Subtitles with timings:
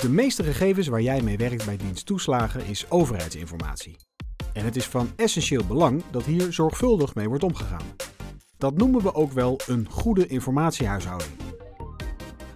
[0.00, 3.96] De meeste gegevens waar jij mee werkt bij diensttoeslagen is overheidsinformatie.
[4.52, 7.86] En het is van essentieel belang dat hier zorgvuldig mee wordt omgegaan.
[8.58, 11.30] Dat noemen we ook wel een goede informatiehuishouding.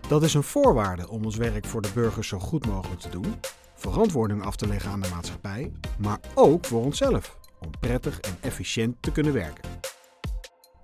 [0.09, 3.35] Dat is een voorwaarde om ons werk voor de burgers zo goed mogelijk te doen,
[3.75, 8.97] verantwoording af te leggen aan de maatschappij, maar ook voor onszelf, om prettig en efficiënt
[9.01, 9.71] te kunnen werken.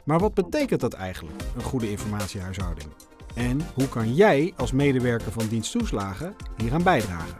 [0.04, 2.88] Maar wat betekent dat eigenlijk, een goede informatiehuishouding?
[3.34, 7.36] En hoe kan jij als medewerker van diensttoeslagen hieraan bijdragen?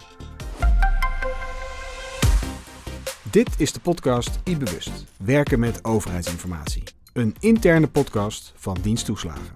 [3.30, 6.82] Dit is de podcast iBewust, werken met overheidsinformatie.
[7.12, 9.52] Een interne podcast van diensttoeslagen.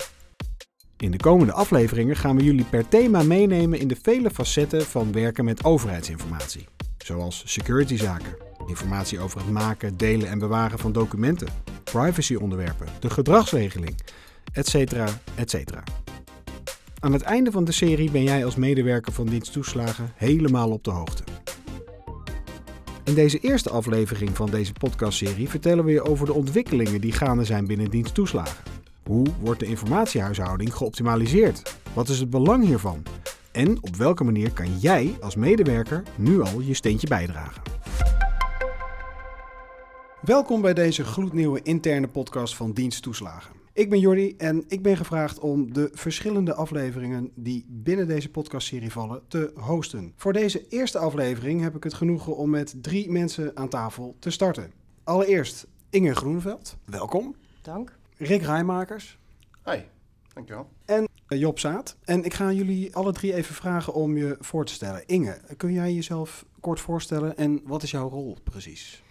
[0.97, 5.13] In de komende afleveringen gaan we jullie per thema meenemen in de vele facetten van
[5.13, 6.67] werken met overheidsinformatie.
[6.99, 11.49] Zoals securityzaken, informatie over het maken, delen en bewaren van documenten,
[11.85, 13.95] privacyonderwerpen, de gedragsregeling,
[14.53, 14.75] etc.
[15.35, 15.83] etc.
[17.05, 20.91] Aan het einde van de serie ben jij als medewerker van diensttoeslagen helemaal op de
[20.91, 21.23] hoogte.
[23.05, 27.45] In deze eerste aflevering van deze podcastserie vertellen we je over de ontwikkelingen die gaande
[27.45, 28.65] zijn binnen diensttoeslagen.
[29.03, 31.77] Hoe wordt de informatiehuishouding geoptimaliseerd?
[31.93, 33.03] Wat is het belang hiervan?
[33.53, 37.63] En op welke manier kan jij als medewerker nu al je steentje bijdragen?
[40.21, 43.64] Welkom bij deze gloednieuwe interne podcast van Diensttoeslagen.
[43.75, 48.93] Ik ben Jordi en ik ben gevraagd om de verschillende afleveringen die binnen deze podcastserie
[48.93, 50.13] vallen te hosten.
[50.17, 54.31] Voor deze eerste aflevering heb ik het genoegen om met drie mensen aan tafel te
[54.31, 54.73] starten.
[55.05, 57.35] Allereerst Inge Groeneveld, welkom.
[57.63, 57.99] Dank.
[58.17, 59.19] Rick Rijmakers
[59.65, 59.79] Hi,
[60.33, 60.69] dankjewel.
[60.85, 61.97] en Job Zaat.
[62.05, 65.07] En ik ga jullie alle drie even vragen om je voor te stellen.
[65.07, 69.03] Inge, kun jij jezelf kort voorstellen en wat is jouw rol precies?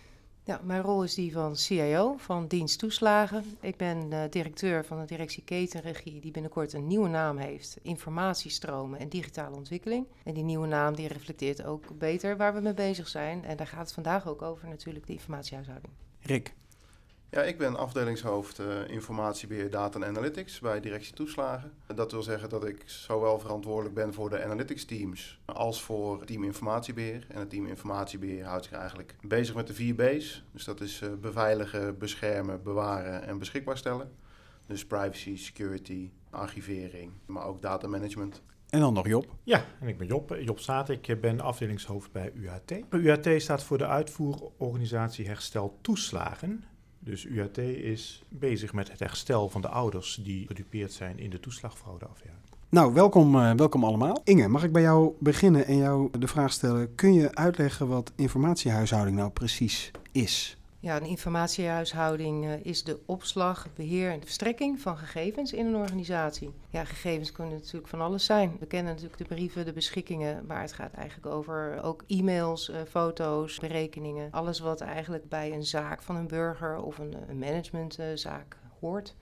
[0.46, 3.44] Ja, mijn rol is die van CIO van diensttoeslagen.
[3.60, 9.00] Ik ben eh, directeur van de directie Ketenregie, die binnenkort een nieuwe naam heeft: Informatiestromen
[9.00, 10.08] en Digitale Ontwikkeling.
[10.24, 13.46] En die nieuwe naam die reflecteert ook beter waar we mee bezig zijn.
[13.46, 15.94] En daar gaat het vandaag ook over, natuurlijk, de informatiehuishouding.
[16.20, 16.54] Rick.
[17.34, 21.72] Ja, ik ben afdelingshoofd eh, informatiebeheer data en analytics bij directie toeslagen.
[21.96, 26.28] Dat wil zeggen dat ik zowel verantwoordelijk ben voor de analytics teams als voor het
[26.28, 27.26] team informatiebeheer.
[27.30, 30.44] En het team informatiebeheer houdt zich eigenlijk bezig met de vier B's.
[30.52, 34.12] Dus dat is eh, beveiligen, beschermen, bewaren en beschikbaar stellen.
[34.66, 38.42] Dus privacy, security, archivering, maar ook data management.
[38.70, 39.36] En dan nog Job.
[39.44, 40.90] Ja, en ik ben Job, Job Staat.
[40.90, 42.72] Ik ben afdelingshoofd bij UHT.
[42.90, 46.64] UHT staat voor de uitvoerorganisatie Herstel Toeslagen.
[47.04, 51.40] Dus UHT is bezig met het herstel van de ouders die gedupeerd zijn in de
[51.40, 52.38] toeslagfraudeaffaire.
[52.70, 54.22] Nou, welkom, eh, welkom allemaal.
[54.24, 58.12] Inge, mag ik bij jou beginnen en jou de vraag stellen: kun je uitleggen wat
[58.16, 60.58] informatiehuishouding nou precies is?
[60.84, 66.54] Ja, een informatiehuishouding eh, is de opslag, beheer en verstrekking van gegevens in een organisatie.
[66.70, 68.56] Ja, gegevens kunnen natuurlijk van alles zijn.
[68.60, 72.82] We kennen natuurlijk de brieven, de beschikkingen, maar het gaat eigenlijk over ook e-mails, eh,
[72.90, 74.32] foto's, berekeningen.
[74.32, 79.16] Alles wat eigenlijk bij een zaak van een burger of een managementzaak hoort.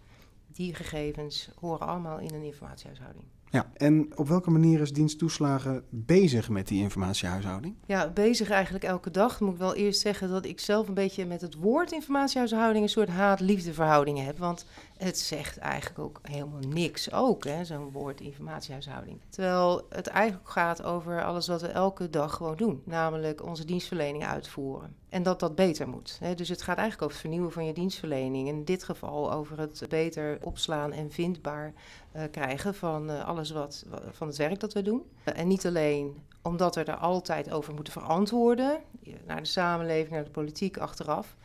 [0.48, 3.26] Die gegevens horen allemaal in een informatiehuishouding.
[3.52, 7.76] Ja, en op welke manier is diensttoeslagen bezig met die informatiehuishouding?
[7.86, 9.40] Ja, bezig eigenlijk elke dag.
[9.40, 12.90] Moet ik wel eerst zeggen dat ik zelf een beetje met het woord informatiehuishouding een
[12.90, 14.38] soort haat-liefde verhouding heb.
[14.38, 14.66] Want
[15.04, 19.20] het zegt eigenlijk ook helemaal niks ook, hè, zo'n woord informatiehuishouding.
[19.30, 22.82] Terwijl het eigenlijk gaat over alles wat we elke dag gewoon doen.
[22.86, 24.96] Namelijk onze dienstverlening uitvoeren.
[25.10, 26.18] En dat dat beter moet.
[26.20, 26.36] Hè.
[26.36, 28.48] Dus het gaat eigenlijk over het vernieuwen van je dienstverlening.
[28.48, 31.74] In dit geval over het beter opslaan en vindbaar
[32.16, 35.04] uh, krijgen van uh, alles wat, van het werk dat we doen.
[35.26, 38.80] Uh, en niet alleen omdat we er altijd over moeten verantwoorden,
[39.26, 41.36] naar de samenleving, naar de politiek achteraf.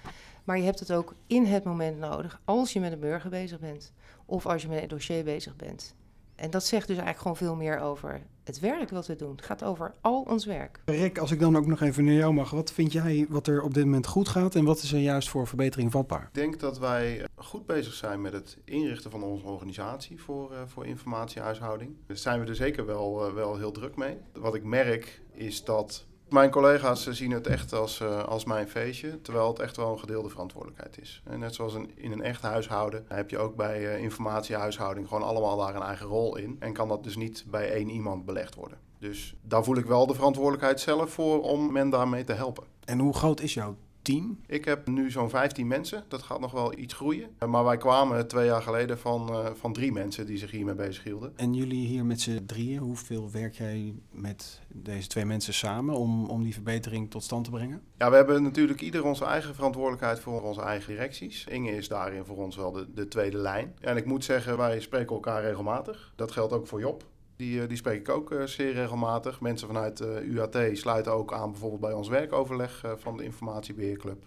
[0.46, 3.60] Maar je hebt het ook in het moment nodig als je met een burger bezig
[3.60, 3.92] bent.
[4.26, 5.94] Of als je met een dossier bezig bent.
[6.34, 9.30] En dat zegt dus eigenlijk gewoon veel meer over het werk wat we doen.
[9.30, 10.80] Het gaat over al ons werk.
[10.84, 12.50] Rick, als ik dan ook nog even naar jou mag.
[12.50, 15.28] Wat vind jij wat er op dit moment goed gaat en wat is er juist
[15.28, 16.22] voor verbetering vatbaar?
[16.22, 20.58] Ik denk dat wij goed bezig zijn met het inrichten van onze organisatie voor, uh,
[20.66, 21.96] voor informatiehuishouding.
[22.06, 24.18] Daar zijn we er zeker wel, uh, wel heel druk mee.
[24.32, 29.20] Wat ik merk is dat mijn collega's zien het echt als, uh, als mijn feestje,
[29.20, 31.22] terwijl het echt wel een gedeelde verantwoordelijkheid is.
[31.24, 35.56] En net zoals in een echt huishouden heb je ook bij uh, informatiehuishouding gewoon allemaal
[35.56, 36.56] daar een eigen rol in.
[36.58, 38.78] En kan dat dus niet bij één iemand belegd worden.
[38.98, 42.64] Dus daar voel ik wel de verantwoordelijkheid zelf voor om men daarmee te helpen.
[42.84, 43.76] En hoe groot is jouw
[44.06, 44.40] team?
[44.46, 46.04] Ik heb nu zo'n 15 mensen.
[46.08, 47.30] Dat gaat nog wel iets groeien.
[47.46, 51.32] Maar wij kwamen twee jaar geleden van, uh, van drie mensen die zich hiermee bezighielden.
[51.36, 56.26] En jullie hier met z'n drieën, hoeveel werk jij met deze twee mensen samen om,
[56.26, 57.82] om die verbetering tot stand te brengen?
[57.98, 61.46] Ja, we hebben natuurlijk ieder onze eigen verantwoordelijkheid voor onze eigen directies.
[61.46, 63.74] Inge is daarin voor ons wel de, de tweede lijn.
[63.80, 66.12] En ik moet zeggen, wij spreken elkaar regelmatig.
[66.16, 67.04] Dat geldt ook voor Job.
[67.36, 69.40] Die, die spreek ik ook zeer regelmatig.
[69.40, 74.26] Mensen vanuit UAT sluiten ook aan bijvoorbeeld bij ons werkoverleg van de informatiebeheerclub.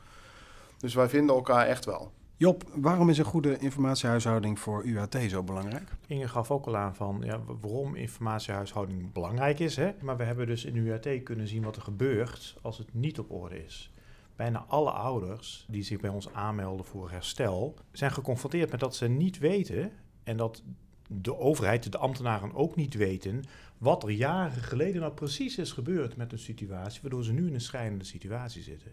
[0.77, 2.11] Dus wij vinden elkaar echt wel.
[2.39, 5.91] Job, waarom is een goede informatiehuishouding voor UAT zo belangrijk?
[6.07, 9.75] Inge gaf ook al aan van ja, waarom informatiehuishouding belangrijk is.
[9.75, 9.91] Hè?
[10.01, 13.31] Maar we hebben dus in UAT kunnen zien wat er gebeurt als het niet op
[13.31, 13.91] orde is.
[14.35, 19.07] Bijna alle ouders die zich bij ons aanmelden voor herstel, zijn geconfronteerd met dat ze
[19.07, 19.91] niet weten
[20.23, 20.63] en dat
[21.11, 23.43] de overheid, de ambtenaren ook niet weten
[23.77, 27.53] wat er jaren geleden nou precies is gebeurd met een situatie, waardoor ze nu in
[27.53, 28.91] een schrijnende situatie zitten.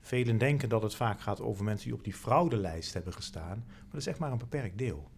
[0.00, 3.90] Velen denken dat het vaak gaat over mensen die op die fraudelijst hebben gestaan, maar
[3.90, 5.10] dat is echt maar een beperkt deel.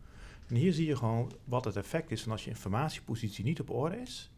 [0.46, 3.70] En hier zie je gewoon wat het effect is van als je informatiepositie niet op
[3.70, 4.30] orde is.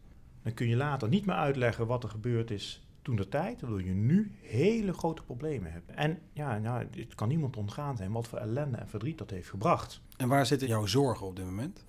[0.43, 3.83] Dan kun je later niet meer uitleggen wat er gebeurd is toen de tijd, waardoor
[3.83, 5.91] je nu hele grote problemen hebt.
[5.91, 9.49] En ja, nou, het kan niemand ontgaan zijn wat voor ellende en verdriet dat heeft
[9.49, 10.01] gebracht.
[10.17, 11.85] En waar zitten jouw zorgen op dit moment?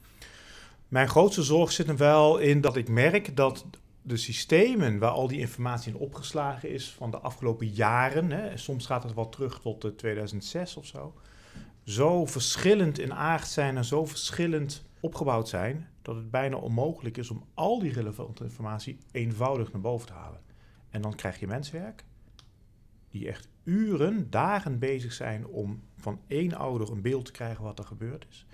[0.92, 3.66] Mijn grootste zorg zit hem wel in dat ik merk dat
[4.02, 8.86] de systemen waar al die informatie in opgeslagen is van de afgelopen jaren, hè, soms
[8.86, 11.14] gaat het wel terug tot 2006 of zo,
[11.84, 17.30] zo verschillend in aard zijn en zo verschillend opgebouwd zijn, dat het bijna onmogelijk is
[17.30, 20.40] om al die relevante informatie eenvoudig naar boven te halen.
[20.90, 22.04] En dan krijg je menswerk
[23.08, 27.78] die echt uren, dagen bezig zijn om van één ouder een beeld te krijgen wat
[27.78, 28.46] er gebeurd is.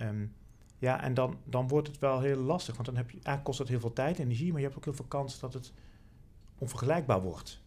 [0.00, 0.32] Um,
[0.80, 3.58] ja, en dan, dan wordt het wel heel lastig, want dan heb je, eigenlijk kost
[3.58, 5.72] het heel veel tijd en energie, maar je hebt ook heel veel kans dat het
[6.58, 7.60] onvergelijkbaar wordt.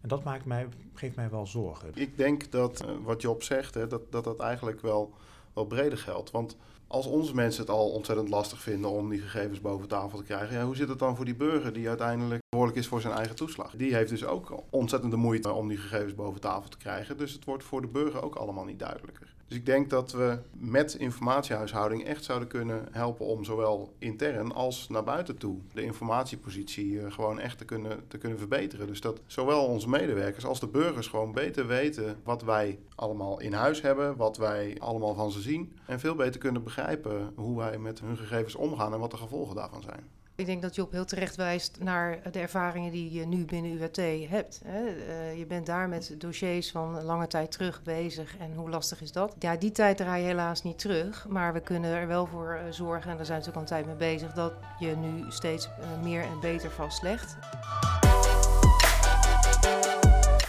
[0.00, 1.90] En dat maakt mij, geeft mij wel zorgen.
[1.94, 5.14] Ik denk dat uh, wat Job zegt, hè, dat, dat dat eigenlijk wel,
[5.52, 6.30] wel breder geldt.
[6.30, 10.24] Want als onze mensen het al ontzettend lastig vinden om die gegevens boven tafel te
[10.24, 13.36] krijgen, hoe zit het dan voor die burger die uiteindelijk verantwoordelijk is voor zijn eigen
[13.36, 13.76] toeslag?
[13.76, 17.16] Die heeft dus ook ontzettende moeite om die gegevens boven tafel te krijgen.
[17.16, 19.34] Dus het wordt voor de burger ook allemaal niet duidelijker.
[19.48, 24.88] Dus ik denk dat we met informatiehuishouding echt zouden kunnen helpen om zowel intern als
[24.88, 28.86] naar buiten toe de informatiepositie eh, gewoon echt te kunnen, te kunnen verbeteren.
[28.86, 33.52] Dus dat zowel onze medewerkers als de burgers gewoon beter weten wat wij allemaal in
[33.52, 35.76] huis hebben, wat wij allemaal van ze zien.
[35.86, 36.75] En veel beter kunnen begrijpen
[37.34, 40.16] hoe wij met hun gegevens omgaan en wat de gevolgen daarvan zijn.
[40.36, 43.96] Ik denk dat Job heel terecht wijst naar de ervaringen die je nu binnen UAT
[44.28, 44.60] hebt.
[44.66, 49.12] Uh, je bent daar met dossiers van lange tijd terug bezig en hoe lastig is
[49.12, 49.34] dat?
[49.38, 52.72] Ja, die tijd draai je helaas niet terug, maar we kunnen er wel voor eh,
[52.72, 55.66] zorgen, en daar zijn we natuurlijk al een tijd mee bezig, dat je nu steeds
[55.66, 57.36] eh, meer en beter vastlegt.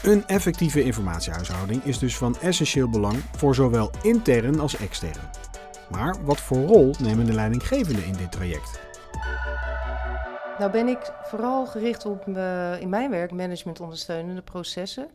[0.04, 5.47] Een effectieve informatiehuishouding is dus van essentieel belang voor zowel intern als extern.
[5.90, 8.80] Maar wat voor rol nemen de leidinggevenden in dit traject?
[10.58, 15.08] Nou ben ik vooral gericht op uh, in mijn werk management ondersteunende processen.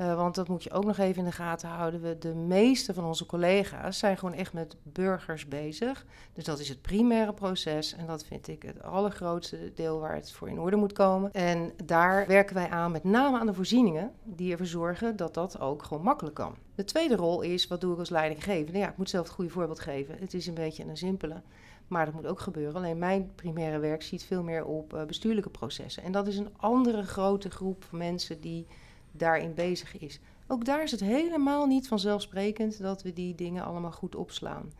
[0.00, 2.00] Uh, want dat moet je ook nog even in de gaten houden.
[2.00, 6.06] We, de meeste van onze collega's zijn gewoon echt met burgers bezig.
[6.32, 7.94] Dus dat is het primaire proces.
[7.94, 11.32] En dat vind ik het allergrootste deel waar het voor in orde moet komen.
[11.32, 15.60] En daar werken wij aan met name aan de voorzieningen die ervoor zorgen dat dat
[15.60, 16.54] ook gewoon makkelijk kan.
[16.74, 18.78] De tweede rol is, wat doe ik als leidinggevende?
[18.78, 20.16] Ja, ik moet zelf het goede voorbeeld geven.
[20.18, 21.42] Het is een beetje een simpele.
[21.88, 22.74] Maar dat moet ook gebeuren.
[22.74, 26.02] Alleen mijn primaire werk ziet veel meer op uh, bestuurlijke processen.
[26.02, 28.66] En dat is een andere grote groep mensen die
[29.16, 30.20] daarin bezig is.
[30.46, 34.72] Ook daar is het helemaal niet vanzelfsprekend dat we die dingen allemaal goed opslaan.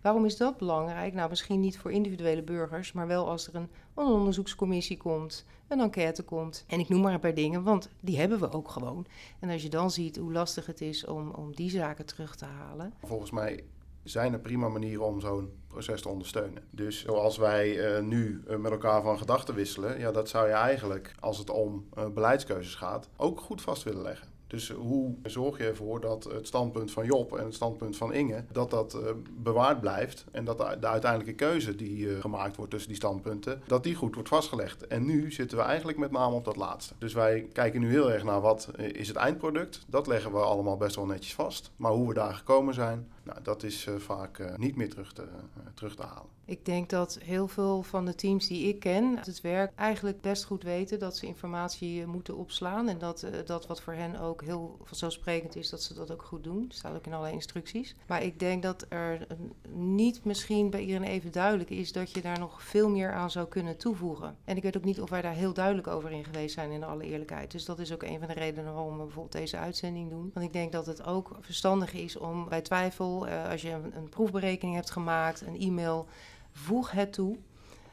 [0.00, 1.14] Waarom is dat belangrijk?
[1.14, 6.22] Nou, misschien niet voor individuele burgers, maar wel als er een, onderzoekscommissie komt, een enquête
[6.22, 6.64] komt.
[6.68, 9.06] En ik noem maar een paar dingen, want die hebben we ook gewoon.
[9.40, 12.44] En als je dan ziet hoe lastig het is om, om die zaken terug te
[12.44, 12.92] halen.
[13.04, 13.64] Volgens mij
[14.08, 16.62] zijn er prima manieren om zo'n proces te ondersteunen.
[16.70, 20.52] Dus zoals wij uh, nu uh, met elkaar van gedachten wisselen, ja, dat zou je
[20.52, 24.28] eigenlijk, als het om uh, beleidskeuzes gaat, ook goed vast willen leggen.
[24.46, 28.44] Dus hoe zorg je ervoor dat het standpunt van Job en het standpunt van Inge,
[28.52, 28.98] dat dat
[29.30, 33.82] bewaard blijft en dat de, de uiteindelijke keuze die gemaakt wordt tussen die standpunten, dat
[33.82, 34.86] die goed wordt vastgelegd.
[34.86, 36.94] En nu zitten we eigenlijk met name op dat laatste.
[36.98, 39.84] Dus wij kijken nu heel erg naar wat is het eindproduct.
[39.88, 41.70] Dat leggen we allemaal best wel netjes vast.
[41.76, 45.28] Maar hoe we daar gekomen zijn, nou, dat is uh, vaak niet meer terug te,
[45.74, 46.30] terug te halen.
[46.44, 50.44] Ik denk dat heel veel van de teams die ik ken, het werk eigenlijk best
[50.44, 52.88] goed weten dat ze informatie moeten opslaan.
[52.88, 56.44] En dat, dat wat voor hen ook heel vanzelfsprekend is, dat ze dat ook goed
[56.44, 56.62] doen.
[56.68, 57.94] Dat staat ook in alle instructies.
[58.06, 59.26] Maar ik denk dat er
[59.72, 63.48] niet misschien bij iedereen even duidelijk is dat je daar nog veel meer aan zou
[63.48, 64.36] kunnen toevoegen.
[64.44, 66.84] En ik weet ook niet of wij daar heel duidelijk over in geweest zijn, in
[66.84, 67.50] alle eerlijkheid.
[67.50, 70.30] Dus dat is ook een van de redenen waarom we bijvoorbeeld deze uitzending doen.
[70.34, 73.96] Want ik denk dat het ook verstandig is om bij twijfel, uh, als je een,
[73.96, 76.06] een proefberekening hebt gemaakt, een e-mail
[76.52, 77.36] voeg het toe.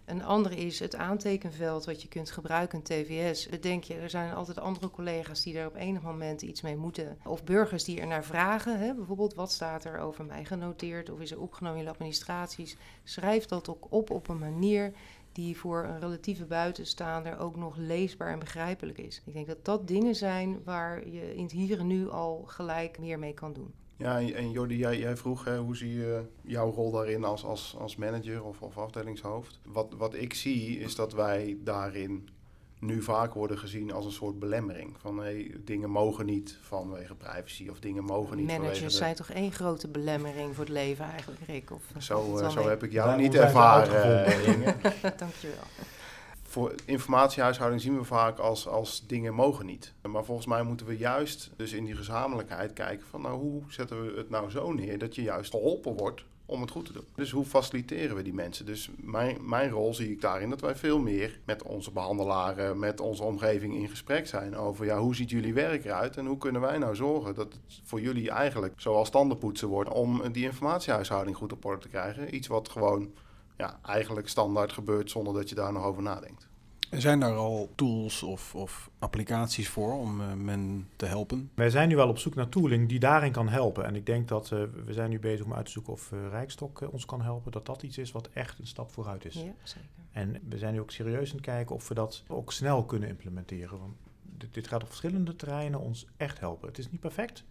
[0.06, 3.50] Een andere is het aantekenveld wat je kunt gebruiken, een TVS.
[3.50, 7.18] Bedenk je, er zijn altijd andere collega's die daar op enig moment iets mee moeten.
[7.25, 8.80] Of burgers die er naar vragen.
[8.80, 8.94] Hè?
[8.94, 11.10] Bijvoorbeeld, wat staat er over mij genoteerd?
[11.10, 12.77] Of is er opgenomen in de administraties?
[13.03, 14.94] Schrijf dat ook op op een manier
[15.32, 19.22] die voor een relatieve buitenstaander ook nog leesbaar en begrijpelijk is.
[19.25, 23.00] Ik denk dat dat dingen zijn waar je in het hier en nu al gelijk
[23.00, 23.74] meer mee kan doen.
[23.97, 27.75] Ja, en Jordi, jij, jij vroeg hè, hoe zie je jouw rol daarin als, als,
[27.79, 29.59] als manager of, of afdelingshoofd?
[29.65, 32.29] Wat, wat ik zie is dat wij daarin
[32.83, 34.95] nu vaak worden gezien als een soort belemmering.
[35.00, 38.97] Van hey, dingen mogen niet vanwege privacy of dingen mogen niet Managers vanwege...
[38.97, 41.71] zijn toch één grote belemmering voor het leven eigenlijk, Rick?
[41.71, 42.69] Of, Zo, eh, zo mee?
[42.69, 44.25] heb ik jou niet ervaren.
[45.17, 45.67] Dankjewel.
[46.53, 49.93] Voor informatiehuishouding zien we vaak als, als dingen mogen niet.
[50.01, 54.05] Maar volgens mij moeten we juist dus in die gezamenlijkheid kijken van nou hoe zetten
[54.05, 57.05] we het nou zo neer dat je juist geholpen wordt om het goed te doen.
[57.15, 58.65] Dus hoe faciliteren we die mensen?
[58.65, 63.00] Dus mijn, mijn rol zie ik daarin dat wij veel meer met onze behandelaren, met
[63.00, 66.62] onze omgeving in gesprek zijn over ja, hoe ziet jullie werk eruit en hoe kunnen
[66.62, 71.51] wij nou zorgen dat het voor jullie eigenlijk zoals standaardpoetsen wordt om die informatiehuishouding goed
[71.51, 72.36] op orde te krijgen.
[72.36, 73.12] Iets wat gewoon
[73.57, 76.48] ja, eigenlijk standaard gebeurt zonder dat je daar nog over nadenkt.
[77.01, 81.51] Zijn daar al tools of, of applicaties voor om eh, men te helpen?
[81.53, 83.86] Wij zijn nu wel op zoek naar tooling die daarin kan helpen.
[83.86, 86.19] En ik denk dat eh, we zijn nu bezig om uit te zoeken of eh,
[86.29, 87.51] Rijkstok ons kan helpen.
[87.51, 89.33] Dat dat iets is wat echt een stap vooruit is.
[89.33, 89.89] Ja, zeker.
[90.12, 93.10] En we zijn nu ook serieus aan het kijken of we dat ook snel kunnen
[93.10, 93.79] implementeren.
[93.79, 93.93] Want
[94.38, 96.67] dit, dit gaat op verschillende terreinen ons echt helpen.
[96.67, 97.43] Het is niet perfect,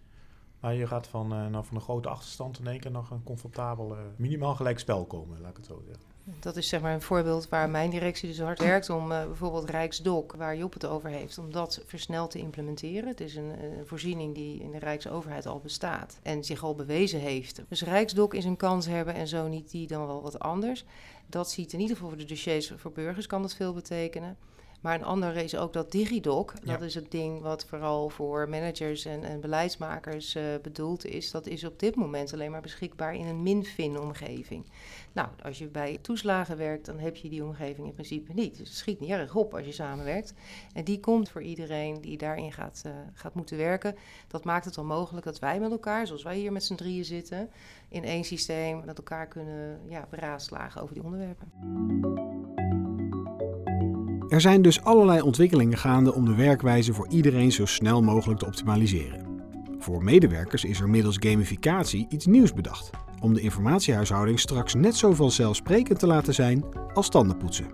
[0.63, 3.23] maar je gaat van, eh, nou, van een grote achterstand in één keer nog een
[3.23, 6.05] comfortabel, eh, minimaal gelijk spel komen, laat ik het zo zeggen.
[6.41, 9.71] Dat is zeg maar een voorbeeld waar mijn directie dus hard werkt om eh, bijvoorbeeld
[9.71, 13.09] Rijksdok, waar Job het over heeft, om dat versneld te implementeren.
[13.09, 17.21] Het is een, een voorziening die in de Rijksoverheid al bestaat en zich al bewezen
[17.21, 17.63] heeft.
[17.69, 20.85] Dus Rijksdok is een kans hebben en zo niet die dan wel wat anders.
[21.27, 24.37] Dat ziet in ieder geval voor de dossiers voor burgers kan dat veel betekenen.
[24.83, 26.53] Maar een andere is ook dat DigiDoc.
[26.53, 26.87] Dat Ja.
[26.87, 31.31] is het ding wat vooral voor managers en, en beleidsmakers eh, bedoeld is.
[31.31, 34.65] Dat is op dit moment alleen maar beschikbaar in een min-fin-omgeving.
[35.13, 38.57] Nou, als je bij toeslagen werkt, dan heb je die omgeving in principe niet.
[38.59, 40.35] Dus het schiet niet erg op als je samenwerkt.
[40.75, 43.97] En die komt voor iedereen die daarin gaat, eh, gaat moeten werken.
[44.29, 47.05] Dat maakt het dan mogelijk dat wij met elkaar, zoals wij hier met z'n drieën
[47.05, 47.51] zitten,
[47.89, 51.53] in één systeem met elkaar kunnen ja, beraadslagen over die onderwerpen.
[54.33, 58.47] Er zijn dus allerlei ontwikkelingen gaande om de werkwijze voor iedereen zo snel mogelijk te
[58.47, 59.27] optimaliseren.
[59.79, 62.91] Voor medewerkers is er middels gamificatie iets nieuws bedacht.
[63.21, 67.67] Om de informatiehuishouding straks net zo vanzelfsprekend te laten zijn als tandenpoetsen.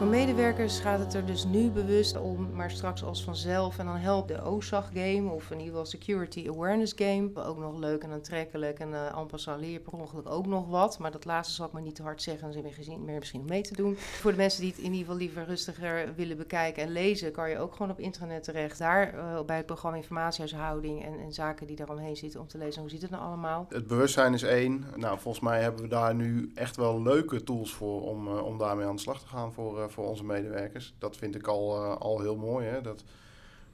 [0.00, 3.78] Voor medewerkers gaat het er dus nu bewust om, maar straks als vanzelf.
[3.78, 8.02] En dan helpt de OSAG-game, of in ieder geval Security Awareness Game, ook nog leuk
[8.02, 8.78] en aantrekkelijk.
[8.78, 10.98] En uh, en passant leer je per ongeluk ook nog wat.
[10.98, 13.18] Maar dat laatste zal ik maar niet te hard zeggen, dan zijn we gezien meer
[13.18, 13.96] misschien om mee te doen.
[14.22, 17.50] Voor de mensen die het in ieder geval liever rustiger willen bekijken en lezen, kan
[17.50, 18.78] je ook gewoon op internet terecht.
[18.78, 22.80] Daar uh, bij het programma Informatiehuishouding en, en zaken die daaromheen zitten om te lezen.
[22.80, 23.66] Hoe ziet het nou allemaal?
[23.68, 24.84] Het bewustzijn is één.
[24.96, 28.58] Nou, volgens mij hebben we daar nu echt wel leuke tools voor om, uh, om
[28.58, 30.94] daarmee aan de slag te gaan voor, uh, voor onze medewerkers.
[30.98, 32.66] Dat vind ik al, uh, al heel mooi.
[32.66, 32.80] Hè?
[32.80, 33.04] Dat,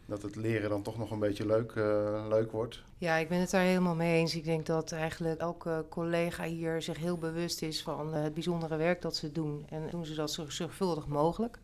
[0.06, 2.82] dat het leren dan toch nog een beetje leuk, uh, leuk wordt.
[2.98, 4.34] Ja, ik ben het daar helemaal mee eens.
[4.34, 9.02] Ik denk dat eigenlijk elke collega hier zich heel bewust is van het bijzondere werk
[9.02, 9.66] dat ze doen.
[9.68, 11.58] En doen ze dat zo zorgvuldig mogelijk.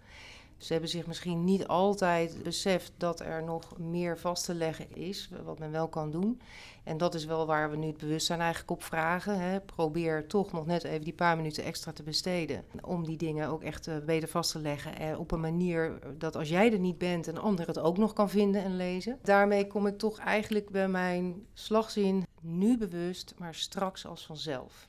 [0.63, 5.31] Ze hebben zich misschien niet altijd beseft dat er nog meer vast te leggen is,
[5.45, 6.41] wat men wel kan doen.
[6.85, 9.41] En dat is wel waar we nu het bewustzijn eigenlijk op vragen.
[9.41, 9.61] Hè.
[9.61, 12.65] Probeer toch nog net even die paar minuten extra te besteden.
[12.81, 14.99] Om die dingen ook echt uh, beter vast te leggen.
[14.99, 18.13] En op een manier dat als jij er niet bent, een ander het ook nog
[18.13, 19.19] kan vinden en lezen.
[19.23, 24.89] Daarmee kom ik toch eigenlijk bij mijn slagzin nu bewust, maar straks als vanzelf.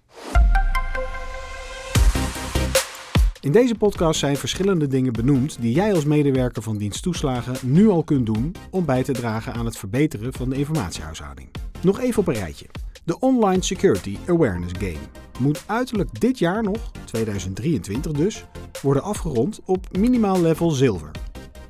[3.44, 7.90] In deze podcast zijn verschillende dingen benoemd die jij als medewerker van dienst toeslagen nu
[7.90, 11.50] al kunt doen om bij te dragen aan het verbeteren van de informatiehuishouding.
[11.82, 12.66] Nog even op een rijtje.
[13.04, 15.08] De Online Security Awareness Game
[15.40, 18.46] moet uiterlijk dit jaar nog, 2023 dus,
[18.82, 21.12] worden afgerond op minimaal level zilver.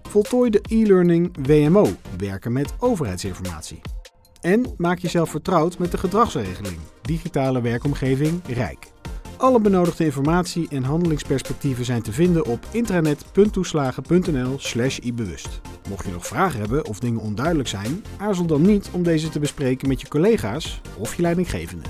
[0.01, 1.87] Voltooi de e-learning WMO,
[2.17, 3.81] werken met overheidsinformatie.
[4.41, 8.91] En maak jezelf vertrouwd met de gedragsregeling, digitale werkomgeving RIJK.
[9.43, 15.61] Alle benodigde informatie en handelingsperspectieven zijn te vinden op intranet.toeslagen.nl/slash ibewust.
[15.89, 19.39] Mocht je nog vragen hebben of dingen onduidelijk zijn, aarzel dan niet om deze te
[19.39, 21.83] bespreken met je collega's of je leidinggevende.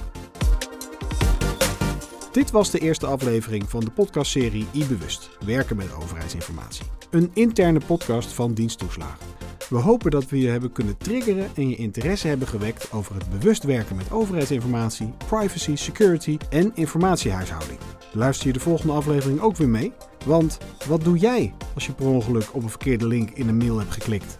[2.31, 6.86] Dit was de eerste aflevering van de podcastserie iBewust, werken met overheidsinformatie.
[7.10, 9.42] Een interne podcast van Diensttoeslagen.
[9.74, 13.30] We hopen dat we je hebben kunnen triggeren en je interesse hebben gewekt over het
[13.30, 17.80] bewust werken met overheidsinformatie, privacy, security en informatiehuishouding.
[18.12, 19.92] Luister je de volgende aflevering ook weer mee?
[20.25, 23.80] Want wat doe jij als je per ongeluk op een verkeerde link in een mail
[23.80, 24.38] hebt geklikt?